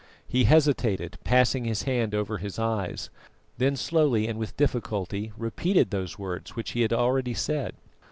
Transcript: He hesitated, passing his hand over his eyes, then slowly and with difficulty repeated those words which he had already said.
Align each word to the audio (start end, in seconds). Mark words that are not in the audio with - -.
He 0.27 0.45
hesitated, 0.45 1.19
passing 1.23 1.63
his 1.65 1.83
hand 1.83 2.15
over 2.15 2.39
his 2.39 2.57
eyes, 2.57 3.11
then 3.59 3.75
slowly 3.75 4.27
and 4.27 4.39
with 4.39 4.57
difficulty 4.57 5.31
repeated 5.37 5.91
those 5.91 6.17
words 6.17 6.55
which 6.55 6.71
he 6.71 6.81
had 6.81 6.91
already 6.91 7.35
said. 7.35 7.75